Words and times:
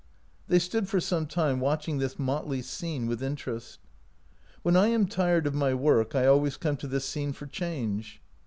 They 0.47 0.57
stood 0.57 0.87
for 0.89 0.99
some 0.99 1.27
time 1.27 1.59
watching 1.59 1.99
this 1.99 2.17
motley 2.17 2.63
scene 2.63 3.05
with 3.05 3.21
interest." 3.21 3.77
When 4.63 4.75
I 4.75 4.87
am 4.87 5.05
tired 5.05 5.45
of 5.45 5.53
my 5.53 5.75
work 5.75 6.15
I 6.15 6.25
always 6.25 6.57
come 6.57 6.77
to 6.77 6.87
this 6.87 7.05
scene 7.05 7.33
for 7.33 7.45
change." 7.45 8.19